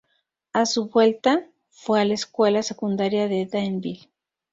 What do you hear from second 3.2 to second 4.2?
de Danville.